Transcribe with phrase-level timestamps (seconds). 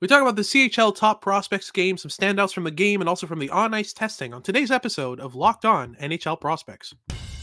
[0.00, 3.26] We talk about the CHL top prospects game, some standouts from the game, and also
[3.26, 6.94] from the on ice testing on today's episode of Locked On NHL Prospects.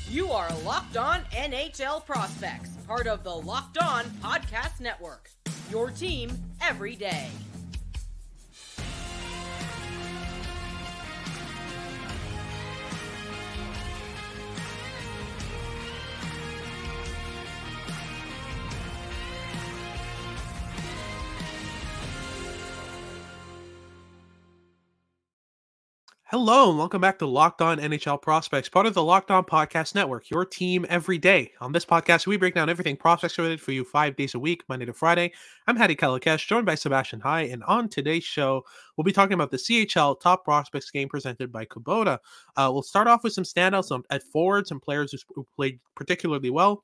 [0.09, 5.31] You are Locked On NHL Prospects, part of the Locked On Podcast Network.
[5.69, 6.31] Your team
[6.61, 7.27] every day.
[26.29, 29.93] Hello, and welcome back to Locked On NHL Prospects, part of the Locked On Podcast
[29.93, 31.51] Network, your team every day.
[31.61, 34.63] On this podcast, we break down everything prospects related for you five days a week,
[34.67, 35.33] Monday to Friday.
[35.67, 38.65] I'm Hadi Kalakeche, joined by Sebastian High, and on today's show,
[38.97, 42.17] we'll be talking about the CHL Top Prospects game presented by Kubota.
[42.57, 46.83] Uh, we'll start off with some standouts at forwards and players who played particularly well.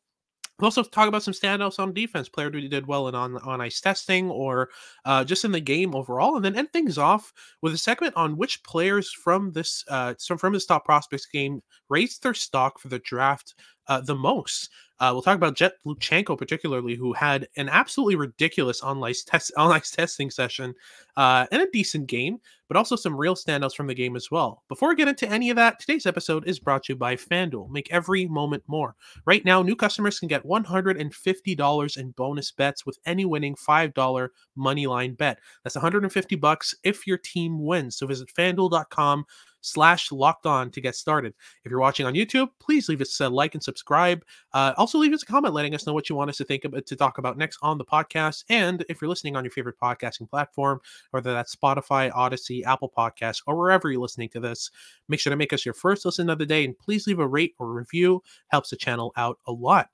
[0.62, 3.62] We'll also talk about some standouts on defense, player who did well in on on
[3.62, 4.70] ice testing or
[5.06, 8.38] uh, just in the game overall, and then end things off with a segment on
[8.38, 13.00] which players from this uh, from this top prospects game raised their stock for the
[13.00, 13.56] draft
[13.88, 14.70] uh, the most.
[15.02, 19.82] Uh, we'll talk about Jett Luchanko particularly, who had an absolutely ridiculous online test online
[19.82, 20.76] testing session
[21.18, 24.62] uh, and a decent game, but also some real standouts from the game as well.
[24.70, 27.72] Before we get into any of that, today's episode is brought to you by FanDuel.
[27.72, 28.96] Make every moment more.
[29.26, 34.86] Right now, new customers can get $150 in bonus bets with any winning $5 money
[34.86, 35.40] line bet.
[35.64, 37.98] That's 150 bucks if your team wins.
[37.98, 39.26] So visit FanDuel.com
[39.62, 41.34] slash locked on to get started.
[41.64, 44.24] If you're watching on YouTube, please leave us a like and subscribe.
[44.54, 46.66] Uh, also, leave us a comment letting us know what you want us to think
[46.66, 48.44] about to talk about next on the podcast.
[48.50, 53.42] And if you're listening on your favorite podcasting platform, whether that's Spotify, Audacy, Apple Podcasts,
[53.48, 54.72] or wherever you're listening to this,
[55.08, 57.28] make sure to make us your first listen of the day and please leave a
[57.28, 58.22] rate or review.
[58.48, 59.90] Helps the channel out a lot.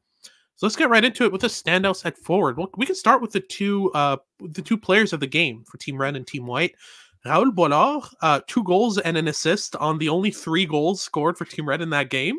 [0.58, 2.58] So let's get right into it with the standouts at forward.
[2.58, 5.78] Well, we can start with the two uh, the two players of the game for
[5.78, 6.74] Team Red and Team White.
[7.28, 11.46] Raoul Boilard, uh, two goals and an assist on the only three goals scored for
[11.46, 12.38] Team Red in that game.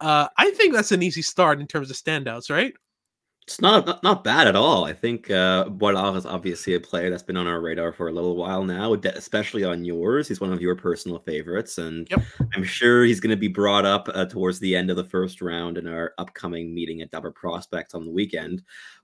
[0.00, 2.72] Uh, I think that's an easy start in terms of standouts, right?
[3.46, 4.84] It's not not, not bad at all.
[4.84, 8.12] I think uh, Boilard is obviously a player that's been on our radar for a
[8.12, 10.28] little while now, especially on yours.
[10.28, 12.22] He's one of your personal favorites, and yep.
[12.54, 15.42] I'm sure he's going to be brought up uh, towards the end of the first
[15.42, 18.62] round in our upcoming meeting at Double Prospects on the weekend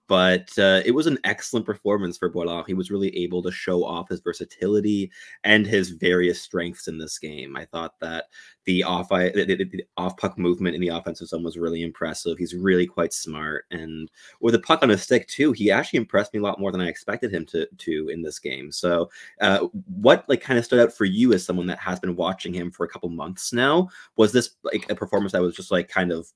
[0.09, 2.67] but uh, it was an excellent performance for Boilard.
[2.67, 5.11] He was really able to show off his versatility
[5.45, 7.57] and his various strengths in this game.
[7.57, 8.27] I thought that
[8.65, 12.39] the off the, the, the off puck movement in the offensive zone was really impressive.
[12.39, 16.33] He's really quite smart, and with the puck on his stick too, he actually impressed
[16.35, 18.71] me a lot more than I expected him to to in this game.
[18.71, 22.17] So, uh, what like kind of stood out for you as someone that has been
[22.17, 23.89] watching him for a couple months now?
[24.17, 26.33] Was this like a performance that was just like kind of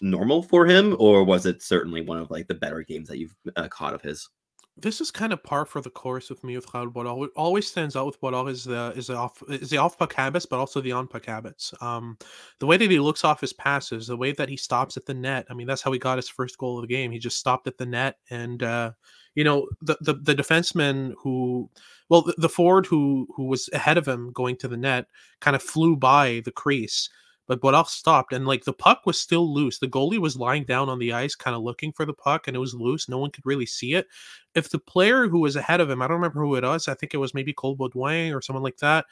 [0.00, 3.34] normal for him, or was it certainly one of like the better games that you've
[3.56, 4.28] uh, caught of his?
[4.76, 7.18] This is kind of par for the course with me with Raoul Boilard.
[7.18, 10.14] What always stands out with Boilard is the is the off is the off puck
[10.14, 11.74] habits, but also the on puck habits.
[11.82, 12.16] Um,
[12.60, 15.12] the way that he looks off his passes, the way that he stops at the
[15.12, 15.46] net.
[15.50, 17.10] I mean, that's how he got his first goal of the game.
[17.10, 18.92] He just stopped at the net, and uh,
[19.34, 21.68] you know the the, the defenseman who,
[22.08, 25.06] well, the, the forward who who was ahead of him going to the net
[25.40, 27.10] kind of flew by the crease
[27.50, 29.80] but Boilard stopped and like the puck was still loose.
[29.80, 32.54] The goalie was lying down on the ice, kind of looking for the puck, and
[32.54, 33.08] it was loose.
[33.08, 34.06] No one could really see it.
[34.54, 36.94] If the player who was ahead of him, I don't remember who it was, I
[36.94, 39.06] think it was maybe Cole Beaudoin or someone like that.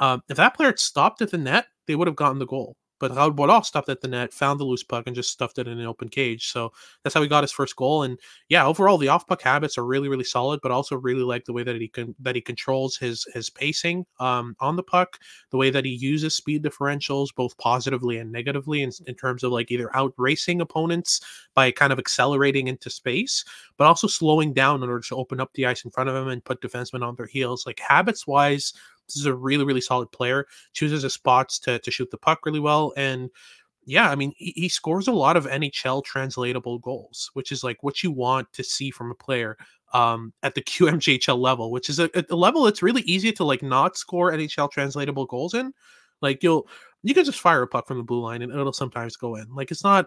[0.00, 2.76] Um, if that player had stopped at the net, they would have gotten the goal.
[3.04, 5.68] But Raoul Boilard stopped at the net, found the loose puck, and just stuffed it
[5.68, 6.50] in an open cage.
[6.50, 6.72] So
[7.02, 8.04] that's how he got his first goal.
[8.04, 10.60] And yeah, overall the off puck habits are really, really solid.
[10.62, 14.06] But also really like the way that he can that he controls his his pacing
[14.20, 15.18] um, on the puck,
[15.50, 19.52] the way that he uses speed differentials both positively and negatively in, in terms of
[19.52, 21.20] like either out racing opponents
[21.52, 23.44] by kind of accelerating into space,
[23.76, 26.28] but also slowing down in order to open up the ice in front of him
[26.28, 27.66] and put defensemen on their heels.
[27.66, 28.72] Like habits wise
[29.06, 30.46] this is a really, really solid player.
[30.72, 33.30] Chooses his spots to to shoot the puck really well, and
[33.86, 37.82] yeah, I mean, he, he, scores a lot of NHL translatable goals, which is like
[37.82, 39.58] what you want to see from a player
[39.92, 43.62] um, at the QMJHL level, which is a, a, level that's really easy to like
[43.62, 45.72] not score NHL translatable goals in.
[46.22, 46.68] Like you'll
[47.02, 49.46] you can just fire a puck from the blue line and it'll sometimes go in.
[49.54, 50.06] Like it's not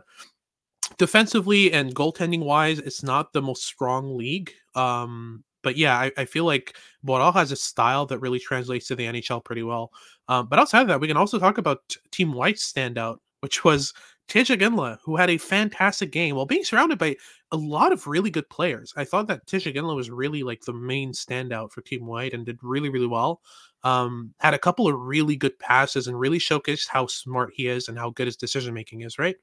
[0.98, 4.52] defensively and goaltending wise, it's not the most strong league.
[4.74, 8.96] Um, but yeah, I, I feel like Boral has a style that really translates to
[8.96, 9.92] the NHL pretty well.
[10.30, 13.94] Um, but outside of that, we can also talk about Team White's standout, which was
[14.30, 17.18] Tij Iginla, who had a fantastic game while being surrounded by
[17.52, 18.94] a lot of really good players.
[18.96, 22.46] I thought that Tij Iginla was really like the main standout for Team White and
[22.46, 23.42] did really, really well.
[23.84, 27.90] Um, had a couple of really good passes and really showcased how smart he is
[27.90, 29.36] and how good his decision making is, right?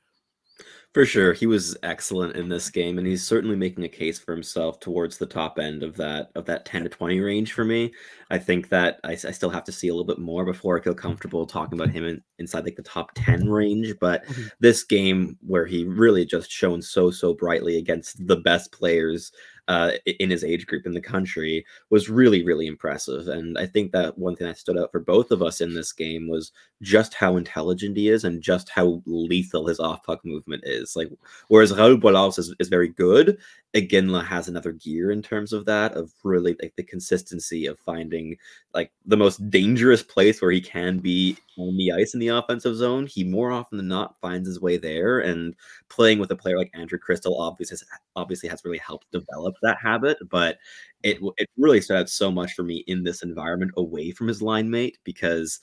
[0.92, 4.32] For sure, he was excellent in this game, and he's certainly making a case for
[4.32, 7.92] himself towards the top end of that of that 10 to 20 range for me.
[8.30, 10.82] I think that I, I still have to see a little bit more before I
[10.82, 13.94] feel comfortable talking about him in, inside like the top 10 range.
[14.00, 14.44] But mm-hmm.
[14.60, 19.32] this game where he really just shone so so brightly against the best players
[19.68, 23.28] uh, in his age group in the country was really, really impressive.
[23.28, 25.92] And I think that one thing that stood out for both of us in this
[25.92, 26.52] game was
[26.82, 30.94] just how intelligent he is and just how lethal his off puck movement is.
[30.96, 31.08] Like,
[31.48, 33.38] whereas Raoul Boilard is, is very good,
[33.74, 38.36] Iginla has another gear in terms of that, of really like the consistency of finding
[38.72, 42.76] like the most dangerous place where he can be on the ice in the offensive
[42.76, 43.06] zone.
[43.06, 45.54] He more often than not finds his way there, and
[45.88, 47.84] playing with a player like Andrew Cristall obviously has,
[48.14, 50.18] obviously has really helped develop that habit.
[50.30, 50.58] But
[51.02, 54.42] it it really stood out so much for me in this environment away from his
[54.42, 55.60] line mate because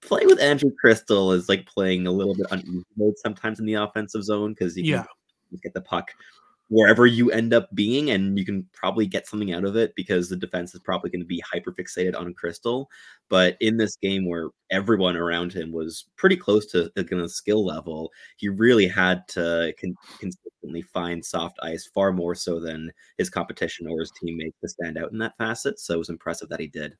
[0.00, 2.84] playing with Andrew Cristall is like playing a little bit uneven
[3.16, 5.04] sometimes in the offensive zone because you yeah.
[5.62, 6.10] get the puck
[6.70, 10.28] wherever you end up being, and you can probably get something out of it because
[10.28, 12.86] the defense is probably going to be hyper fixated on Cristall.
[13.28, 17.66] But in this game where everyone around him was pretty close to uh, the skill
[17.66, 23.30] level, he really had to con- consistently find soft ice far more so than his
[23.30, 25.80] competition or his teammates to stand out in that facet.
[25.80, 26.96] So it was impressive that he did.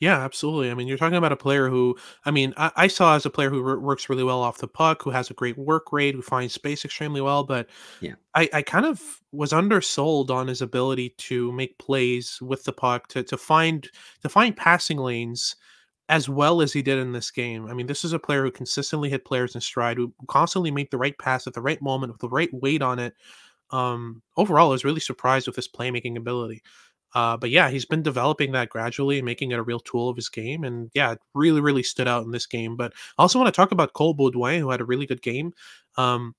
[0.00, 0.70] Yeah, absolutely.
[0.70, 3.30] I mean, you're talking about a player who, I mean, I, I saw as a
[3.30, 6.22] player who works really well off the puck, who has a great work rate, who
[6.22, 7.42] finds space extremely well.
[7.42, 7.68] But
[7.98, 12.72] yeah, I, I kind of was undersold on his ability to make plays with the
[12.72, 13.88] puck, to to find
[14.22, 15.56] to find passing lanes
[16.08, 17.68] as well as he did in this game.
[17.68, 20.90] I mean, this is a player who consistently hit players in stride, who constantly made
[20.90, 23.14] the right pass at the right moment with the right weight on it.
[23.70, 26.62] Um, overall, I was really surprised with his playmaking ability.
[27.14, 30.16] Uh, but yeah, he's been developing that gradually and making it a real tool of
[30.16, 30.64] his game.
[30.64, 32.76] And yeah, it really, really stood out in this game.
[32.76, 35.52] But I also want to talk about Cole Beaudoin, who had a really good game.
[35.96, 36.34] Um,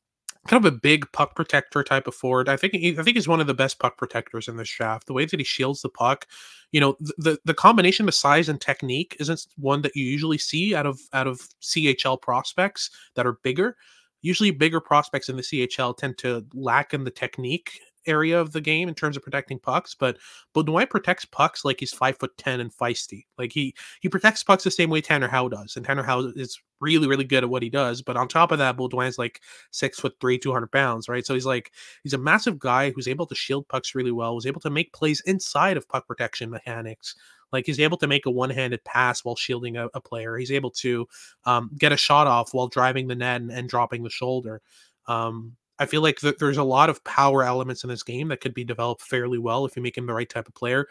[0.47, 2.49] kind of a big puck protector type of forward.
[2.49, 5.07] I think he, I think he's one of the best puck protectors in this draft.
[5.07, 6.27] The way that he shields the puck,
[6.71, 10.37] you know, the, the the combination of size and technique isn't one that you usually
[10.37, 13.75] see out of out of CHL prospects that are bigger.
[14.21, 18.61] Usually, bigger prospects in the CHL tend to lack in the technique area of the
[18.61, 20.17] game in terms of protecting pucks, but
[20.55, 23.25] Beaudoin protects pucks like he's five foot ten and feisty.
[23.37, 26.59] Like he he protects pucks the same way Tanner Howe does, and Tanner Howe is
[26.81, 28.01] really really good at what he does.
[28.01, 29.41] But on top of that, Beaudoin's like
[29.71, 31.25] six foot three, two hundred pounds, right?
[31.25, 31.71] So he's like
[32.03, 34.93] he's a massive guy who's able to shield pucks really well, was able to make
[34.93, 37.15] plays inside of puck protection mechanics.
[37.51, 40.37] Like he's able to make a one-handed pass while shielding a, a player.
[40.37, 41.07] He's able to
[41.45, 44.61] um, get a shot off while driving the net and, and dropping the shoulder.
[45.07, 48.41] Um, I feel like th- there's a lot of power elements in this game that
[48.41, 50.87] could be developed fairly well if you make him the right type of player.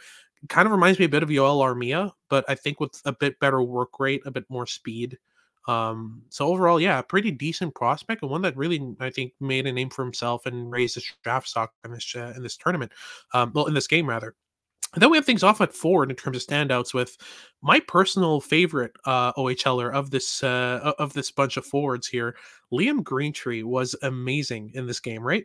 [0.49, 3.39] kind of reminds me a bit of Joel Armia, but I think with a bit
[3.41, 5.19] better work rate, a bit more speed.
[5.67, 9.73] Um, so overall, yeah, pretty decent prospect and one that really I think made a
[9.73, 12.93] name for himself and raised his draft stock in this uh, in this tournament.
[13.35, 14.35] Um, well, in this game rather.
[14.95, 17.17] And then we have things off at forward in terms of standouts with
[17.63, 22.37] my personal favorite uh, OHLer of this uh, of this bunch of forwards here.
[22.73, 25.45] Liam Greentree was amazing in this game, right?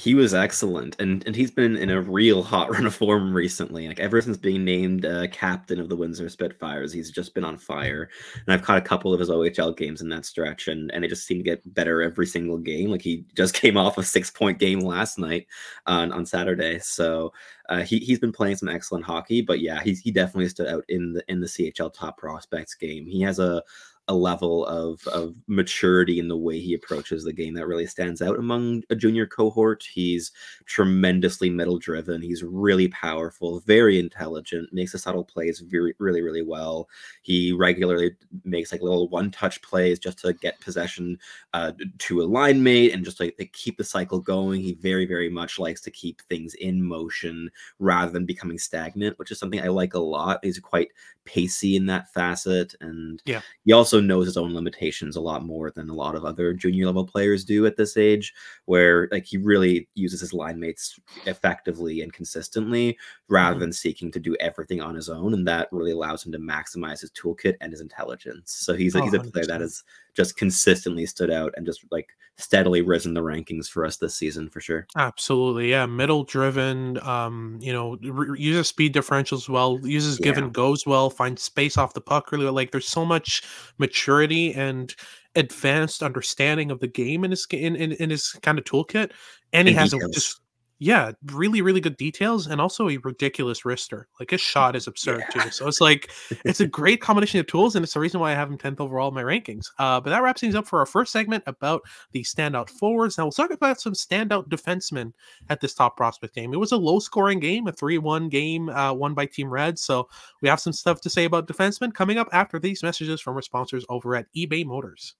[0.00, 3.86] He was excellent, and and he's been in a real hot run of form recently.
[3.86, 7.58] Like ever since being named uh, captain of the Windsor Spitfires, he's just been on
[7.58, 8.08] fire.
[8.34, 11.08] And I've caught a couple of his OHL games in that stretch, and and it
[11.08, 12.90] just seemed to get better every single game.
[12.90, 15.46] Like he just came off a six point game last night
[15.86, 17.34] on on Saturday, so
[17.68, 19.42] uh, he he's been playing some excellent hockey.
[19.42, 23.04] But yeah, he's he definitely stood out in the in the CHL top prospects game.
[23.06, 23.62] He has a
[24.10, 28.20] a level of of maturity in the way he approaches the game that really stands
[28.20, 29.84] out among a junior cohort.
[29.84, 30.32] He's
[30.66, 32.20] tremendously middle driven.
[32.20, 36.88] He's really powerful, very intelligent, makes the subtle plays very really really well.
[37.22, 41.16] He regularly makes like little one touch plays just to get possession
[41.54, 44.60] uh, to a line mate and just like keep the cycle going.
[44.60, 47.48] He very very much likes to keep things in motion
[47.78, 50.40] rather than becoming stagnant, which is something I like a lot.
[50.42, 50.88] He's quite
[51.24, 55.70] pacey in that facet, and yeah, he also knows his own limitations a lot more
[55.70, 59.36] than a lot of other junior level players do at this age, where like he
[59.36, 63.60] really uses his line mates effectively and consistently rather mm-hmm.
[63.60, 65.34] than seeking to do everything on his own.
[65.34, 68.52] And that really allows him to maximize his toolkit and his intelligence.
[68.52, 69.82] So he's, oh, he's a player that has
[70.14, 74.48] just consistently stood out and just like steadily risen the rankings for us this season
[74.48, 74.86] for sure.
[74.96, 75.70] Absolutely.
[75.70, 75.86] Yeah.
[75.86, 80.24] Middle driven, um, you know, re- uses speed differentials well, uses yeah.
[80.24, 83.42] give and goes well, finds space off the puck really like there's so much
[83.78, 84.94] maturity and
[85.36, 89.12] advanced understanding of the game in his in, in, in his kind of toolkit.
[89.52, 90.40] And he has a, just
[90.82, 94.04] Yeah, really, really good details and also a ridiculous wrister.
[94.18, 95.42] Like his shot is absurd yeah.
[95.42, 95.50] too.
[95.50, 96.10] So it's like
[96.46, 98.80] it's a great combination of tools, and it's the reason why I have him 10th
[98.80, 99.66] overall in my rankings.
[99.78, 101.82] Uh, but that wraps things up for our first segment about
[102.12, 103.18] the standout forwards.
[103.18, 105.12] Now we'll talk about some standout defensemen
[105.50, 106.54] at this top prospect game.
[106.54, 109.78] It was a low scoring game, a 3-1 game, uh, won by Team Red.
[109.78, 110.08] So
[110.40, 113.42] we have some stuff to say about defensemen coming up after these messages from our
[113.42, 115.14] sponsors over at eBay Motors.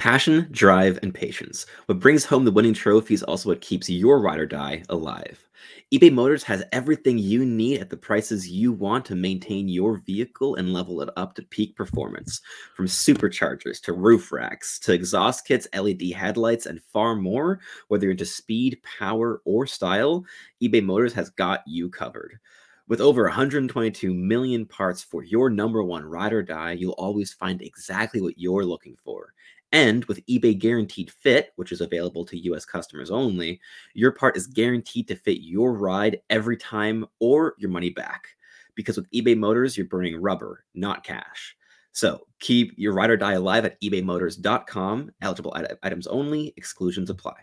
[0.00, 1.66] Passion, drive, and patience.
[1.84, 5.46] What brings home the winning trophy is also what keeps your ride or die alive.
[5.92, 10.54] eBay Motors has everything you need at the prices you want to maintain your vehicle
[10.54, 12.40] and level it up to peak performance.
[12.74, 18.12] From superchargers to roof racks to exhaust kits, LED headlights, and far more, whether you're
[18.12, 20.24] into speed, power, or style,
[20.62, 22.38] eBay Motors has got you covered.
[22.88, 27.60] With over 122 million parts for your number one ride or die, you'll always find
[27.60, 29.34] exactly what you're looking for.
[29.72, 33.60] And with eBay Guaranteed Fit, which is available to US customers only,
[33.94, 38.28] your part is guaranteed to fit your ride every time or your money back.
[38.74, 41.56] Because with eBay Motors, you're burning rubber, not cash.
[41.92, 45.10] So keep your ride or die alive at ebaymotors.com.
[45.22, 47.34] Eligible items only, exclusions apply.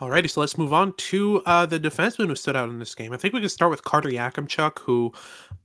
[0.00, 3.12] Alrighty, so let's move on to uh, the defenseman who stood out in this game.
[3.14, 5.12] I think we can start with Carter Yakemchuk, who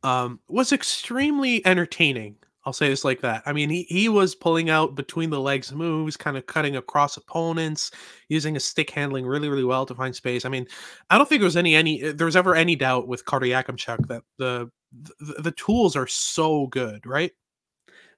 [0.03, 2.37] um, was extremely entertaining.
[2.63, 3.43] I'll say this like that.
[3.45, 7.17] I mean, he, he was pulling out between the legs moves, kind of cutting across
[7.17, 7.91] opponents,
[8.29, 10.45] using his stick handling really, really well to find space.
[10.45, 10.65] I mean,
[11.09, 14.07] I don't think there was any any there was ever any doubt with Carter Yakemchuk
[14.07, 14.69] that the,
[15.19, 17.31] the the tools are so good, right?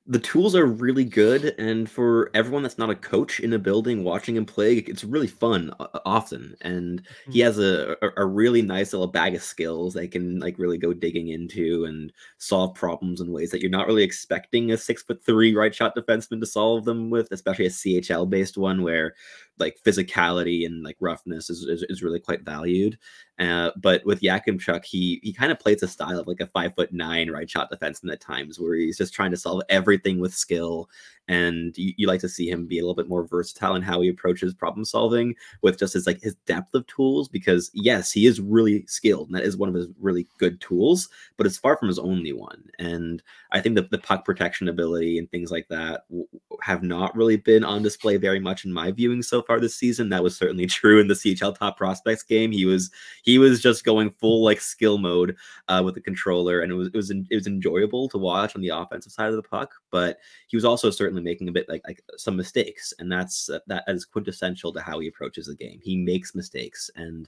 [0.06, 4.04] The tools are really good and for everyone that's not a coach in a building
[4.04, 7.32] watching him play it's really fun uh, often and mm-hmm.
[7.32, 10.78] he has a, a, a really nice little bag of skills they can like really
[10.78, 15.04] go digging into and solve problems in ways that you're not really expecting a six
[15.04, 19.16] foot three right shot defenseman to solve them with especially a chl based one where
[19.60, 22.98] like physicality and like roughness is, is, is really quite valued
[23.40, 26.76] uh, but with Yakemchuk, he he kind of plays a style of like a five
[26.76, 30.36] foot nine right shot defenseman at times, where he's just trying to solve everything with
[30.36, 30.88] skill
[31.27, 34.01] and you, you, like to see him be a little bit more versatile in how
[34.01, 38.25] he approaches problem solving with just his like his depth of tools because yes he
[38.25, 41.77] is really skilled and that is one of his really good tools but it's far
[41.77, 42.63] from his only one.
[42.80, 46.27] And i think that the puck protection ability and things like that w-
[46.62, 50.10] have not really been on display very much in my viewing so far this season.
[50.10, 52.51] That was certainly true in the chl top prospects game.
[52.51, 52.92] He was
[53.24, 55.36] he was just going full like skill mode
[55.68, 58.62] uh, with the controller and it was it was it was enjoyable to watch on
[58.62, 61.82] the offensive side of the puck but he was also certainly making a bit like
[61.86, 65.79] like some mistakes, and that's uh, that is quintessential to how he approaches the game.
[65.84, 67.27] He makes mistakes, and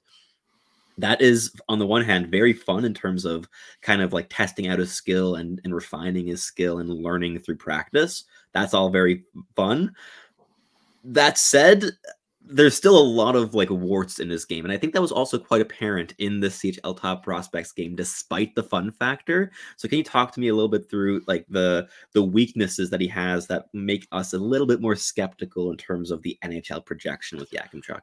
[0.98, 3.48] that is on the one hand very fun in terms of
[3.82, 7.58] kind of like testing out his skill and, and refining his skill and learning through
[7.58, 8.24] practice
[8.54, 9.24] that's all very
[9.56, 9.94] fun
[11.04, 11.92] that said
[12.48, 15.12] there's still a lot of like warts in this game and i think that was
[15.12, 19.52] also quite apparent in the chl top prospects game despite the fun factor.
[19.78, 23.02] So can you talk to me a little bit through like the the weaknesses that
[23.02, 26.86] he has that make us a little bit more skeptical in terms of the nhl
[26.86, 28.02] projection with yakim yakemchuk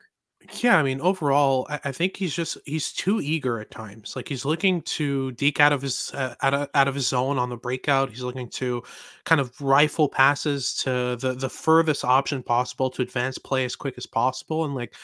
[0.61, 4.15] yeah, I mean, overall, I, I, think he's just he's too eager at times.
[4.17, 7.39] Like he's looking to deke out of his uh, out of out of his zone
[7.39, 8.11] on the breakout.
[8.11, 8.83] He's looking to
[9.25, 13.95] kind of rifle passes to the the furthest option possible to advance play as quick
[13.97, 14.65] as possible.
[14.65, 14.95] And like,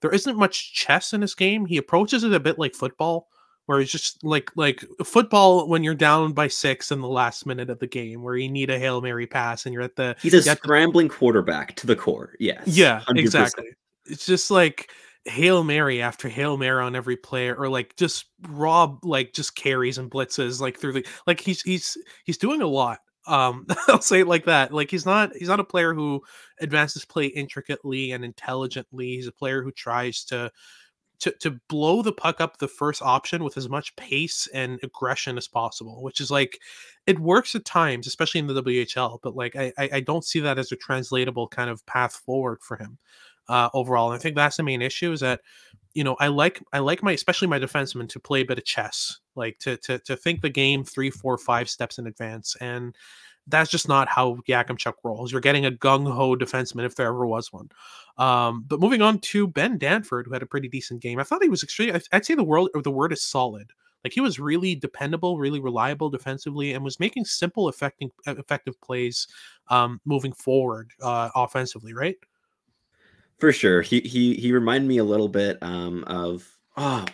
[0.00, 1.66] there isn't much chess in this game.
[1.66, 3.28] He approaches it a bit like football,
[3.66, 7.70] where he's just like like football when you're down by six in the last minute
[7.70, 10.34] of the game, where you need a hail mary pass and you're at the he's
[10.34, 12.34] a scrambling the, quarterback to the core.
[12.38, 13.18] Yes, yeah, 100%.
[13.18, 13.66] exactly
[14.08, 14.90] it's just like
[15.24, 19.98] Hail Mary after Hail Mary on every player, or like just Rob like just carries
[19.98, 23.00] and blitzes like through the like he's he's he's doing a lot.
[23.26, 24.72] Um, I'll say it like that.
[24.72, 26.22] Like he's not he's not a player who
[26.60, 29.08] advances play intricately and intelligently.
[29.08, 30.50] He's a player who tries to
[31.20, 35.36] to to blow the puck up the first option with as much pace and aggression
[35.36, 36.58] as possible, which is like
[37.06, 39.18] it works at times, especially in the WHL.
[39.22, 42.76] But like I I don't see that as a translatable kind of path forward for
[42.76, 42.98] him
[43.48, 44.10] uh, overall.
[44.12, 45.40] And I think that's the main issue is that
[45.94, 48.64] you know I like I like my especially my defensemen to play a bit of
[48.64, 52.94] chess, like to to to think the game three, four, five steps in advance, and
[53.46, 55.32] that's just not how Yakemchuk rolls.
[55.32, 57.70] You're getting a gung ho defenseman if there ever was one.
[58.18, 61.18] Um, but moving on to Ben Danford, who had a pretty decent game.
[61.18, 62.00] I thought he was extremely.
[62.12, 63.72] I'd say the world or the word is solid.
[64.04, 69.26] Like he was really dependable, really reliable defensively, and was making simple, effective, effective plays
[69.68, 71.94] um, moving forward uh, offensively.
[71.94, 72.16] Right.
[73.38, 73.82] For sure.
[73.82, 77.04] He he he reminded me a little bit um, of oh,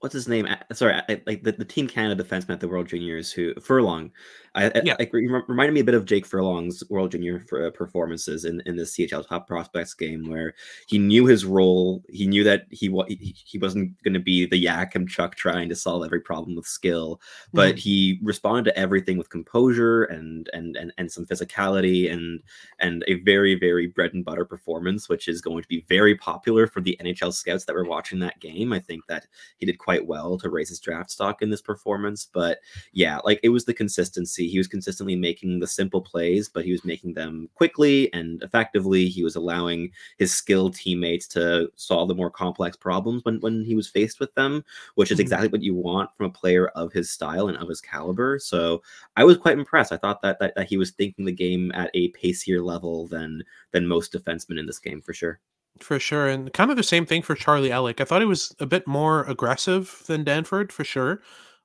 [0.00, 0.48] what's his name?
[0.72, 4.10] Sorry, I, like the, the Team Canada defenseman at the World Juniors who Furlong.
[4.54, 4.96] I, yeah.
[4.98, 8.74] like reminded me a bit of Jake Furlong's World Junior for, uh, performances in, in
[8.74, 10.54] the CHL Top Prospects game, where
[10.88, 12.02] he knew his role.
[12.08, 16.04] He knew that he he, he wasn't going to be the Yakemchuk trying to solve
[16.04, 17.20] every problem with skill,
[17.52, 17.78] but mm.
[17.78, 22.40] he responded to everything with composure and and and and some physicality and
[22.80, 26.66] and a very very bread and butter performance, which is going to be very popular
[26.66, 28.72] for the NHL scouts that were watching that game.
[28.72, 29.26] I think that
[29.58, 32.58] he did quite well to raise his draft stock in this performance, but
[32.92, 34.48] yeah, like it was the consistency consistency.
[34.48, 39.06] He was consistently making the simple plays, but he was making them quickly and effectively.
[39.06, 43.74] He was allowing his skilled teammates to solve the more complex problems when, when he
[43.74, 45.22] was faced with them, which is mm-hmm.
[45.22, 48.38] exactly what you want from a player of his style and of his caliber.
[48.38, 48.82] So
[49.16, 49.92] I was quite impressed.
[49.92, 53.42] I thought that that, that he was thinking the game at a pacier level than
[53.72, 55.40] than most defensemen in this game for sure.
[55.80, 56.28] For sure.
[56.28, 58.00] And kind of the same thing for Charlie Elick.
[58.00, 61.22] I thought he was a bit more aggressive than Danford for sure.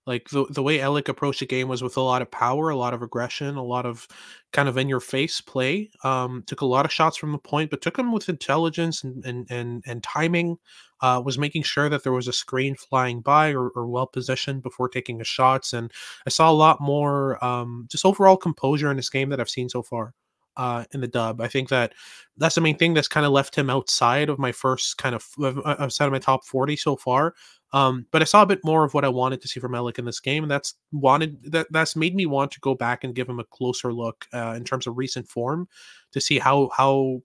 [0.08, 2.78] Like the the way Elick approached the game was with a lot of power, a
[2.78, 4.08] lot of aggression, a lot of
[4.54, 5.90] kind of in your face play.
[6.04, 9.26] Um, took a lot of shots from the point, but took them with intelligence and
[9.26, 10.58] and and, and timing.
[11.02, 14.64] Uh, was making sure that there was a screen flying by or, or well positioned
[14.64, 15.74] before taking the shots.
[15.74, 15.92] And
[16.26, 19.70] I saw a lot more um, just overall composure in this game that I've seen
[19.70, 20.14] so far
[20.58, 21.42] uh, in the dub.
[21.42, 21.94] I think that
[22.38, 25.26] that's the main thing that's kind of left him outside of my first kind of
[25.66, 27.34] outside of my top 40 so far.
[27.74, 30.00] Um, but I saw a bit more of what I wanted to see from Elick
[30.00, 33.16] in this game, and that's wanted that that's made me want to go back and
[33.16, 35.68] give him a closer look uh, in terms of recent form
[36.14, 37.22] to see how how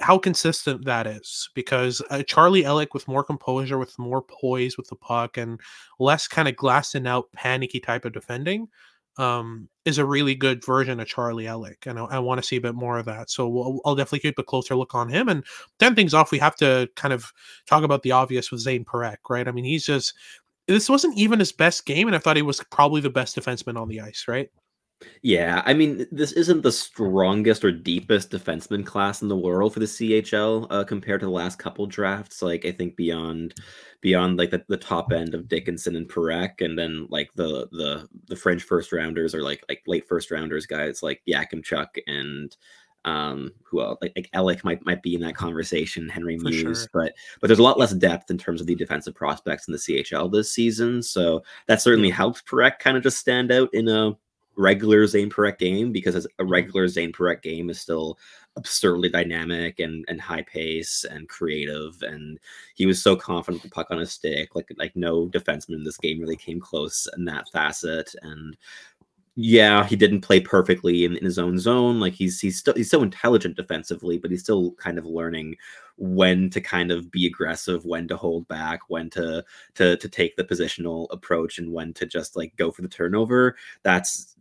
[0.00, 4.88] how consistent that is because uh, Charlie Elick with more composure, with more poise with
[4.88, 5.60] the puck, and
[5.98, 8.68] less kind of glassing out, panicky type of defending
[9.18, 12.56] um, is a really good version of Charlie Elick, and I, I want to see
[12.56, 13.30] a bit more of that.
[13.30, 15.28] So we'll, I'll definitely keep a closer look on him.
[15.28, 15.44] And
[15.78, 17.32] then things off, we have to kind of
[17.66, 19.48] talk about the obvious with Zayne Parekh, right?
[19.48, 20.14] I mean, he's just
[20.66, 23.80] this wasn't even his best game, and I thought he was probably the best defenseman
[23.80, 24.50] on the ice, right?
[25.22, 29.80] Yeah, I mean, this isn't the strongest or deepest defenseman class in the world for
[29.80, 32.40] the CHL uh, compared to the last couple drafts.
[32.40, 33.54] Like, I think beyond
[34.00, 38.08] beyond like the, the top end of Dickinson and Parekh, and then like the the
[38.28, 41.22] the French first rounders or like like late first rounders guys like
[41.62, 42.56] Chuck and
[43.04, 46.80] um who else like, like Elick might might be in that conversation, Henry For Muse,
[46.80, 46.88] sure.
[46.92, 49.78] but but there's a lot less depth in terms of the defensive prospects in the
[49.78, 51.02] CHL this season.
[51.02, 54.16] So that certainly helps Parekh kind of just stand out in a
[54.56, 56.48] regular Zayne Parekh game because a mm-hmm.
[56.48, 58.18] regular Zayne Parekh game is still
[58.56, 62.40] absurdly dynamic and and high pace and creative and
[62.74, 65.84] he was so confident with the puck on his stick like like no defenseman in
[65.84, 68.56] this game really came close in that facet and
[69.38, 72.90] yeah he didn't play perfectly in, in his own zone like he's he's still he's
[72.90, 75.54] so intelligent defensively but he's still kind of learning
[75.98, 80.34] when to kind of be aggressive when to hold back when to to to take
[80.36, 84.35] the positional approach and when to just like go for the turnover that's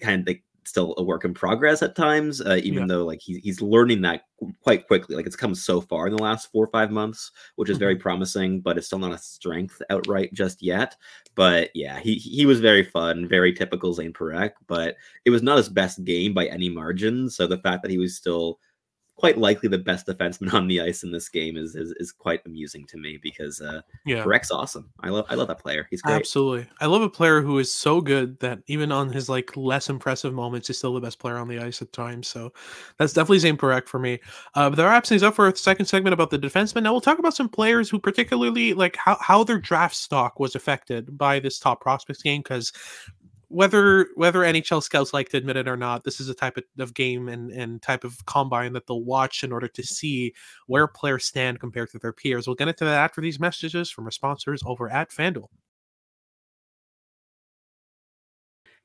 [0.00, 2.86] kind of like still a work in progress at times, uh, even yeah.
[2.88, 4.22] though like he, he's learning that
[4.62, 5.16] quite quickly.
[5.16, 7.94] Like it's come so far in the last four or five months, which is very
[7.94, 8.02] mm-hmm.
[8.02, 10.96] promising, but it's still not a strength outright just yet.
[11.34, 15.58] But yeah, he he was very fun, very typical Zayne Parekh, but it was not
[15.58, 17.30] his best game by any margin.
[17.30, 18.58] So the fact that he was still
[19.16, 22.40] quite likely the best defenseman on the ice in this game is is, is quite
[22.46, 24.90] amusing to me because uh yeah Parekh's awesome.
[25.00, 25.86] I love I love that player.
[25.90, 26.14] He's great.
[26.14, 26.66] Absolutely.
[26.80, 30.34] I love a player who is so good that even on his like less impressive
[30.34, 32.28] moments is still the best player on the ice at times.
[32.28, 32.52] So
[32.98, 34.20] that's definitely Zayne Parekh for me.
[34.54, 36.82] Uh but there are things up for a second segment about the defenseman.
[36.82, 40.54] Now we'll talk about some players who particularly like how, how their draft stock was
[40.54, 42.72] affected by this top prospects game because
[43.48, 46.64] whether whether NHL scouts like to admit it or not, this is a type of,
[46.78, 49.94] of, game and, and type of combine that they'll watch in order to mm-hmm.
[49.94, 50.34] see
[50.66, 52.46] where players stand compared to their peers.
[52.46, 55.48] We'll get into that after these messages from our sponsors over at FanDuel.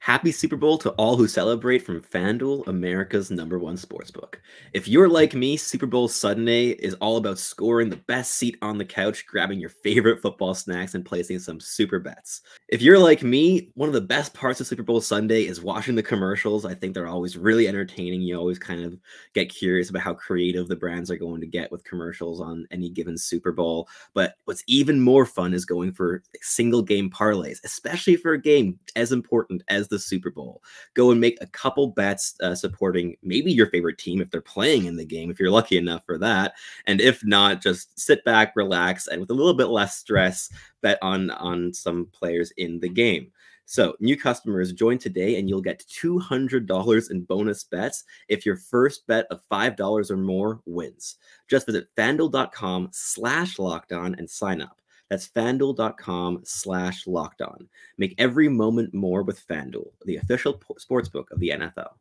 [0.02, 4.38] Happy Super Bowl to all who celebrate from FanDuel, America's number one sportsbook.
[4.74, 8.80] If you're like me, Super Bowl Sunday is all about scoring the best seat on
[8.80, 12.42] the couch, grabbing your favorite football snacks, and placing some super bets.
[12.72, 15.96] If you're like me, one of the best parts of Super Bowl Sunday is watching
[15.96, 16.66] the commercials.
[16.66, 18.22] I think they're always really entertaining.
[18.22, 18.98] You always kind of
[19.34, 22.90] get curious about how creative the brands are going to get with commercials on any
[22.90, 23.90] given Super Bowl.
[24.14, 28.80] But what's even more fun is going for single game parlays, especially for a game
[28.96, 30.64] as important as the Super Bowl.
[30.94, 34.86] Go and make a couple bets uh, supporting maybe your favorite team if they're playing
[34.86, 36.54] in the game, if you're lucky enough for that.
[36.86, 40.50] And if not, just sit back, relax, and with a little bit less stress,
[40.82, 43.32] bet on on some players in the game.
[43.66, 49.08] So, new customers join today and you'll get $200 in bonus bets if your first
[49.08, 51.16] bet of $5 or more wins.
[51.48, 54.82] Just visit fanduel.com slash lockdown and sign up.
[55.10, 57.70] That's fanduel.com slash locked on.
[57.98, 61.92] Make every moment more with Fanduel, the official sportsbook of the NFL.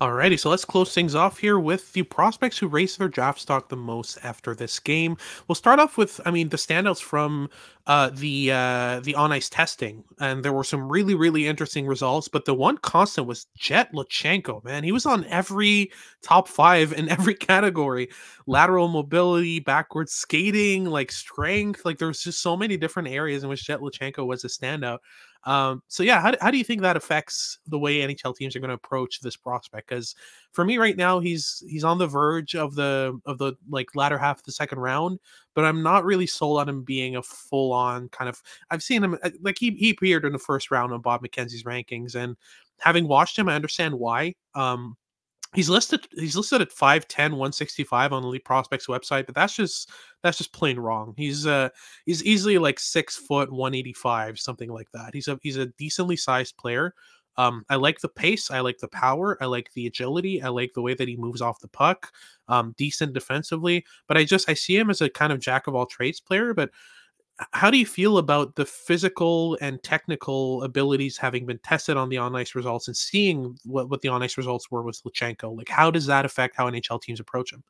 [0.00, 3.68] Alrighty, so let's close things off here with the prospects who raised their draft stock
[3.68, 5.14] the most after this game.
[5.46, 7.50] We'll start off with, I mean, the standouts from
[7.86, 12.28] uh, the uh, the on ice testing, and there were some really really interesting results.
[12.28, 14.64] But the one constant was Jett Luchanko.
[14.64, 15.90] Man, he was on every
[16.22, 18.08] top five in every category:
[18.46, 21.84] lateral mobility, backwards skating, like strength.
[21.84, 24.98] Like there's just so many different areas in which Jett Luchanko was a standout.
[25.44, 28.60] Um, so yeah, how, how do you think that affects the way NHL teams are
[28.60, 29.88] going to approach this prospect?
[29.88, 30.14] Because
[30.52, 34.18] for me right now, he's he's on the verge of the of the like latter
[34.18, 35.18] half of the second round,
[35.54, 38.42] but I'm not really sold on him being a full on kind of.
[38.70, 41.64] I've seen him uh, like he he appeared in the first round on Bob McKenzie's
[41.64, 42.36] rankings, and
[42.78, 44.34] having watched him, I understand why.
[44.54, 44.96] Um,
[45.54, 49.90] he's listed he's listed at 5'10 165 on the elite prospects website but that's just
[50.22, 51.14] that's just plain wrong.
[51.16, 51.70] He's uh
[52.06, 55.10] he's easily like six foot 185 something like that.
[55.14, 56.94] He's a he's a decently sized player.
[57.36, 60.72] Um i like the pace i like the power i like the agility i like
[60.74, 62.10] the way that he moves off the puck
[62.48, 65.74] um decent defensively but i just i see him as a kind of jack of
[65.76, 66.70] all trades player but
[67.52, 72.18] how do you feel about the physical and technical abilities having been tested on the
[72.18, 75.56] on ice results and seeing what, what the on ice results were with Luchanko?
[75.56, 77.62] Like, how does that affect how NHL teams approach him?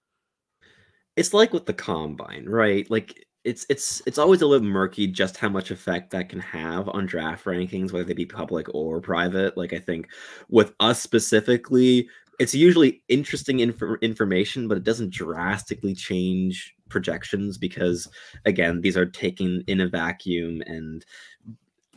[1.16, 2.90] It's like with the combine, right?
[2.90, 6.88] Like, it's it's it's always a little murky just how much effect that can have
[6.90, 9.56] on draft rankings, whether they be public or private.
[9.56, 10.08] Like, I think
[10.48, 18.08] with us specifically, it's usually interesting inf- information, but it doesn't drastically change projections because
[18.44, 21.04] again these are taken in a vacuum and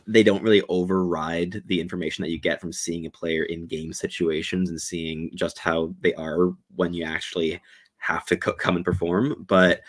[0.06, 3.92] they don't really override the information that you get from seeing a player in game
[3.92, 7.60] situations and seeing just how they are when you actually
[8.04, 9.44] have to co- come and perform.
[9.48, 9.80] But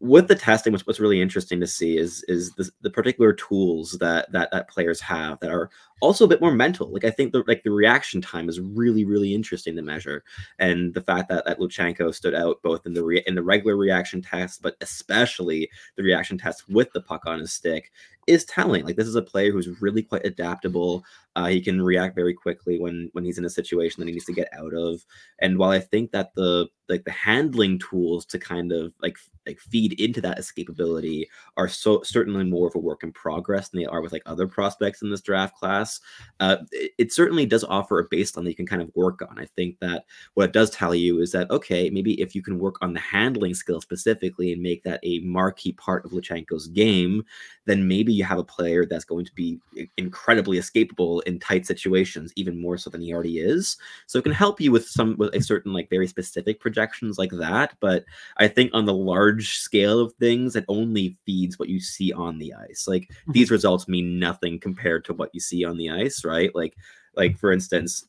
[0.00, 3.92] with the testing, what's, what's really interesting to see is is the, the particular tools
[4.00, 6.92] that, that that players have that are also a bit more mental.
[6.92, 10.22] Like I think the like the reaction time is really really interesting to measure,
[10.58, 13.76] and the fact that that Luchanko stood out both in the re- in the regular
[13.76, 17.90] reaction test, but especially the reaction test with the puck on his stick
[18.26, 18.84] is telling.
[18.84, 21.04] Like this is a player who's really quite adaptable.
[21.36, 24.24] Uh, he can react very quickly when when he's in a situation that he needs
[24.26, 25.04] to get out of.
[25.40, 29.58] And while I think that the like the handling tools to kind of like like
[29.60, 31.24] feed into that escapability
[31.56, 34.46] are so certainly more of a work in progress than they are with like other
[34.46, 36.00] prospects in this draft class.
[36.40, 39.38] Uh, it, it, certainly does offer a baseline that you can kind of work on.
[39.38, 40.04] I think that
[40.34, 43.00] what it does tell you is that okay, maybe if you can work on the
[43.00, 47.24] handling skill specifically and make that a marquee part of Luchanko's game,
[47.66, 49.60] then maybe you have a player that's going to be
[49.96, 53.76] incredibly escapable in tight situations, even more so than he already is.
[54.06, 57.30] So it can help you with some with a certain like very specific projections like
[57.32, 57.74] that.
[57.80, 58.04] But
[58.38, 62.38] I think on the large scale of things, it only feeds what you see on
[62.38, 62.86] the ice.
[62.88, 63.32] Like mm-hmm.
[63.32, 66.54] these results mean nothing compared to what you see on the ice, right?
[66.54, 66.74] Like
[67.16, 68.06] like for instance,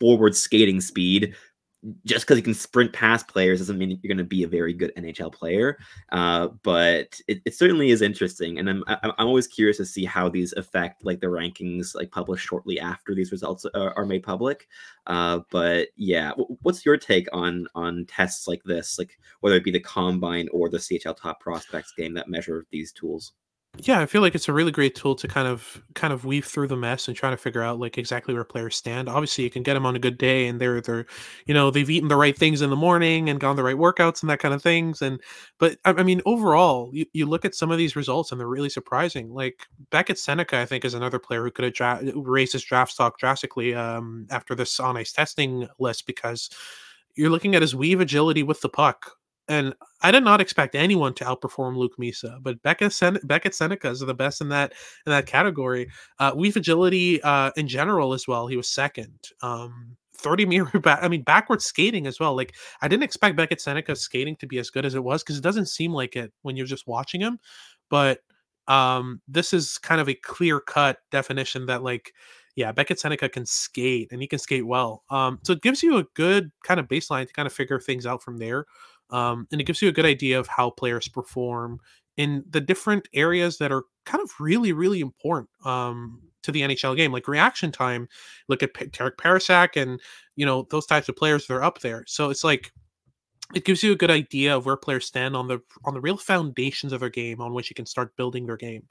[0.00, 1.34] forward skating speed
[2.04, 4.72] just because you can sprint past players doesn't mean you're going to be a very
[4.72, 5.78] good NHL player.
[6.12, 10.28] Uh, but it, it, certainly is interesting, and I'm I'm always curious to see how
[10.28, 14.68] these affect like the rankings like published shortly after these results are, are made public.
[15.06, 19.70] Uh, but yeah, what's your take on on tests like this, like whether it be
[19.70, 23.32] the combine or the CHL Top Prospects game that measure these tools?
[23.82, 26.46] Yeah, I feel like it's a really great tool to kind of kind of weave
[26.46, 29.06] through the mess and try to figure out like exactly where players stand.
[29.06, 31.04] Obviously, you can get them on a good day and they're they're
[31.46, 34.22] you know they've eaten the right things in the morning and gone the right workouts
[34.22, 35.02] and that kind of things.
[35.02, 35.20] And
[35.58, 38.48] but I, I mean overall, you, you look at some of these results and they're
[38.48, 39.28] really surprising.
[39.30, 42.92] Like Beckett Sennecke I think, is another player who could have dra- raised his draft
[42.92, 46.48] stock drastically um, after this on ice testing list because
[47.14, 49.15] you're looking at his weave agility with the puck
[49.48, 53.90] and I did not expect anyone to outperform Luke Misa, but Becca Sen- Beckett Sennecke
[53.90, 54.72] is the best in that
[55.06, 55.88] in that category.
[56.18, 58.46] Uh, weave agility uh, in general as well.
[58.46, 59.18] He was second.
[59.42, 62.34] Um, 30 meter back I mean backward skating as well.
[62.34, 65.38] Like I didn't expect Beckett Sennecke's skating to be as good as it was because
[65.38, 67.38] it doesn't seem like it when you're just watching him.
[67.90, 68.20] But
[68.68, 72.12] um this is kind of a clear cut definition that like
[72.56, 75.04] yeah, Beckett Sennecke can skate and he can skate well.
[75.10, 78.06] Um so it gives you a good kind of baseline to kind of figure things
[78.06, 78.64] out from there
[79.10, 81.80] um, and it gives you a good idea of how players perform
[82.16, 86.96] in the different areas that are kind of really, really important um, to the NHL
[86.96, 88.08] game, like reaction time.
[88.48, 90.00] Look at P- Terik Parascak and
[90.34, 92.04] you know those types of players that are up there.
[92.06, 92.72] So it's like
[93.54, 96.16] it gives you a good idea of where players stand on the on the real
[96.16, 98.82] foundations of their game on which you can start building their game.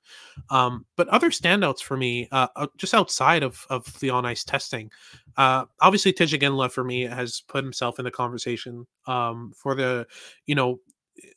[0.49, 4.43] Um, but other standouts for me uh, uh just outside of of the on ice
[4.43, 4.89] testing
[5.37, 10.07] uh, obviously Tij Iginla for me has put himself in the conversation um, for the
[10.45, 10.79] you know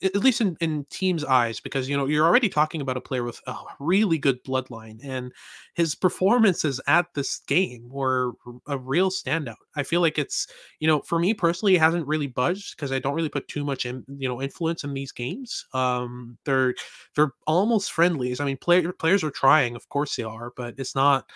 [0.03, 3.25] at least in, in teams' eyes, because you know you're already talking about a player
[3.25, 5.33] with a really good bloodline, and
[5.75, 8.33] his performances at this game were
[8.67, 9.57] a real standout.
[9.77, 10.47] I feel like it's
[10.81, 13.64] you know for me personally, it hasn't really budged because I don't really put too
[13.64, 15.67] much in you know influence in these games.
[15.73, 16.75] Um, they're
[17.14, 18.41] they're almost friendlies.
[18.41, 21.27] I mean, player, players are trying, of course they are, but it's not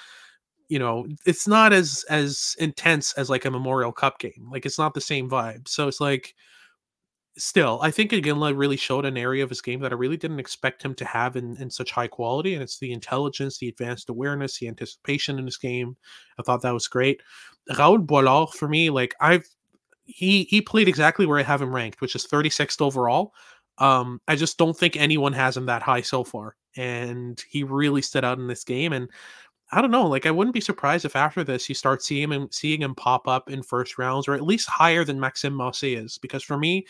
[0.68, 4.78] you know it's not as as intense as like a memorial cup game like it's
[4.78, 6.34] not the same vibe so it's like
[7.38, 10.40] still, I think Iginla really showed an area of his game that I really didn't
[10.40, 12.54] expect him to have in, in such high quality.
[12.54, 15.96] And it's the intelligence, the advanced awareness, the anticipation in his game.
[16.38, 17.22] I thought that was great.
[17.78, 19.46] Raoul Boilard, for me, like I've
[20.04, 23.32] he he played exactly where I have him ranked, which is 36th overall.
[23.78, 26.56] Um, I just don't think anyone has him that high so far.
[26.76, 28.92] And he really stood out in this game.
[28.92, 29.08] And
[29.70, 32.48] I don't know, like I wouldn't be surprised if after this you start seeing him
[32.50, 36.18] seeing him pop up in first rounds or at least higher than Maxim Massé is.
[36.18, 36.86] Because for me,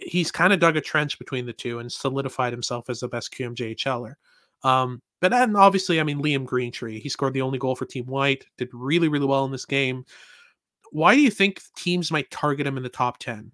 [0.00, 3.32] he's kind of dug a trench between the two and solidified himself as the best
[3.32, 4.14] QMJHLer.
[4.62, 8.06] Um, but then obviously, I mean, Liam Greentree, he scored the only goal for Team
[8.06, 10.04] White, did really, really well in this game.
[10.92, 13.52] Why do you think teams might target him in the top 10?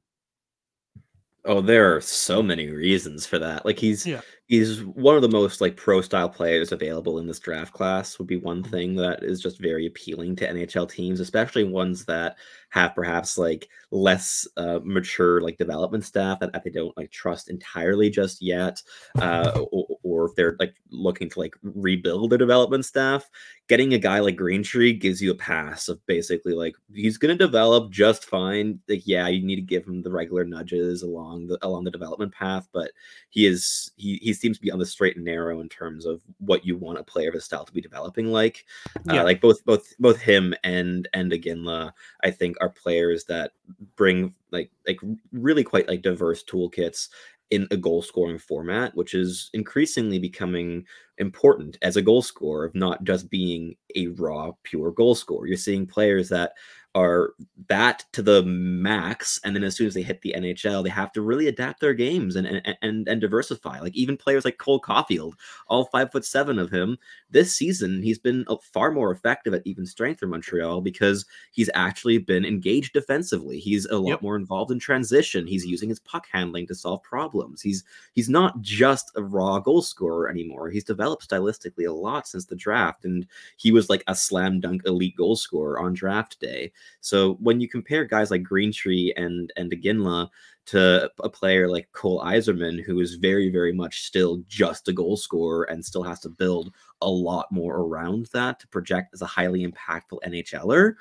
[1.45, 3.65] Oh, there are so many reasons for that.
[3.65, 4.21] Like he's yeah.
[4.47, 8.29] He's one of the most like pro style players available in this draft class would
[8.29, 8.71] be one mm-hmm.
[8.71, 12.37] thing that is just very appealing to NHL teams, especially ones that
[12.71, 17.49] have perhaps like less uh, mature like development staff that, that, they don't like trust
[17.49, 18.83] entirely just yet
[19.21, 23.31] uh, or, or, if they're like looking to like rebuild their development staff
[23.69, 27.45] getting a guy like greentree gives you a pass of basically like he's going to
[27.45, 31.59] develop just fine like yeah you need to give him the regular nudges along the
[31.63, 32.91] along the development path but
[33.31, 36.23] he is he, he seems to be on the straight and narrow in terms of
[36.39, 38.65] what you want a player of his style to be developing like
[38.97, 39.21] uh, yeah.
[39.21, 43.53] Uh, like both both both him and and Iginla I think are players that
[43.97, 45.01] bring like like
[45.33, 47.09] really quite like diverse toolkits
[47.51, 50.85] in a goal scoring format, which is increasingly becoming
[51.19, 55.47] important as a goal scorer of not just being a raw, pure goal scorer.
[55.47, 56.53] You're seeing players that
[56.97, 57.35] are
[57.69, 61.13] that to the max and then as soon as they hit the nhl they have
[61.13, 63.79] to really adapt their games and and and, and diversify.
[63.81, 65.35] Like even players like cole caufield
[65.69, 66.97] all five foot seven of him
[67.31, 71.69] this season he's been uh, far more effective at even strength for montreal because he's
[71.75, 73.59] actually been engaged defensively.
[73.59, 74.23] He's a lot yep.
[74.23, 75.47] more involved in transition.
[75.47, 77.61] He's using his puck handling to solve problems.
[77.61, 80.71] He's he's not just a raw goal scorer anymore.
[80.71, 83.27] He's developed stylistically a lot since the draft and
[83.59, 87.69] he was like a slam dunk elite goal scorer on draft day so when you
[87.69, 90.29] compare guys like Greentree and and Iginla
[90.67, 95.17] to a player like Cole Eiserman, who is very, very much still just a goal
[95.17, 99.27] scorer and still has to build a lot more around that to project as a
[99.27, 100.95] highly impactful NHLer.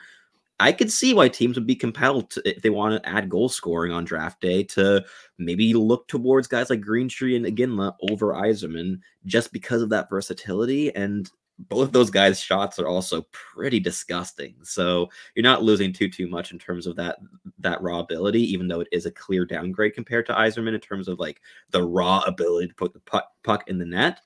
[0.60, 3.50] I could see why teams would be compelled to, if they want to add goal
[3.50, 5.04] scoring on draft day to
[5.38, 10.96] maybe look towards guys like Greentree and Iginla over Eiserman just because of that versatility
[10.96, 14.56] and both those guys' shots are also pretty disgusting.
[14.64, 17.18] So you're not losing too too much in terms of that
[17.60, 21.08] that raw ability, even though it is a clear downgrade compared to Eiserman in terms
[21.08, 21.42] of like
[21.72, 24.20] the raw ability to put the puck, puck in the net.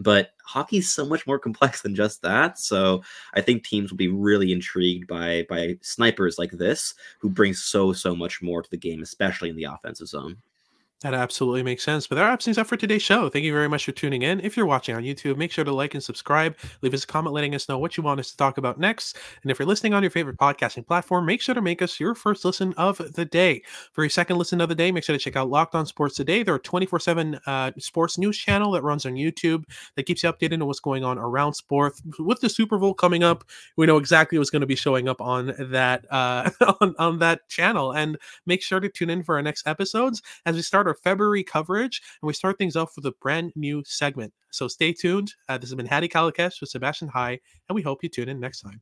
[0.00, 2.58] But hockey's so much more complex than just that.
[2.58, 3.02] So
[3.34, 7.92] I think teams will be really intrigued by by snipers like this who bring so
[7.92, 10.36] so much more to the game, especially in the offensive zone.
[11.02, 12.08] That absolutely makes sense.
[12.08, 13.28] But that wraps things up for today's show.
[13.28, 14.40] Thank you very much for tuning in.
[14.40, 16.56] If you're watching on YouTube, make sure to like and subscribe.
[16.82, 19.16] Leave us a comment letting us know what you want us to talk about next.
[19.42, 22.16] And if you're listening on your favorite podcasting platform, make sure to make us your
[22.16, 23.62] first listen of the day.
[23.92, 26.16] For your second listen of the day, make sure to check out Locked On Sports
[26.16, 26.42] Today.
[26.42, 30.32] They're a 24 7 uh, sports news channel that runs on YouTube that keeps you
[30.32, 32.02] updated on what's going on around sports.
[32.18, 33.44] With the Super Bowl coming up,
[33.76, 37.48] we know exactly what's going to be showing up on that uh, on, on that
[37.48, 37.92] channel.
[37.92, 41.44] And make sure to tune in for our next episodes as we start our February
[41.44, 44.32] coverage, and we start things off with a brand new segment.
[44.50, 45.34] So stay tuned.
[45.48, 48.40] Uh, this has been Hadi Kalakeche with Sebastian High, and we hope you tune in
[48.40, 48.80] next time.